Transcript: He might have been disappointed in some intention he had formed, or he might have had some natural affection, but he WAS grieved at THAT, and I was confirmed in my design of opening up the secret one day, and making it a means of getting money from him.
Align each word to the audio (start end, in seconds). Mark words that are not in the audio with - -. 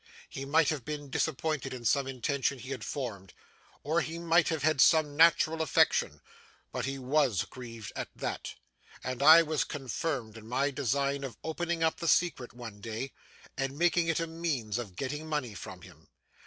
He 0.31 0.45
might 0.45 0.69
have 0.69 0.83
been 0.83 1.11
disappointed 1.11 1.75
in 1.75 1.85
some 1.85 2.07
intention 2.07 2.57
he 2.57 2.71
had 2.71 2.83
formed, 2.83 3.35
or 3.83 4.01
he 4.01 4.17
might 4.17 4.47
have 4.49 4.63
had 4.63 4.81
some 4.81 5.15
natural 5.15 5.61
affection, 5.61 6.21
but 6.71 6.85
he 6.85 6.97
WAS 6.97 7.45
grieved 7.45 7.93
at 7.95 8.07
THAT, 8.15 8.55
and 9.03 9.21
I 9.21 9.43
was 9.43 9.63
confirmed 9.63 10.37
in 10.37 10.47
my 10.49 10.71
design 10.71 11.23
of 11.23 11.37
opening 11.43 11.83
up 11.83 11.97
the 11.97 12.07
secret 12.07 12.51
one 12.51 12.79
day, 12.81 13.13
and 13.55 13.77
making 13.77 14.07
it 14.07 14.19
a 14.19 14.25
means 14.25 14.79
of 14.79 14.95
getting 14.95 15.27
money 15.29 15.53
from 15.53 15.83
him. 15.83 16.07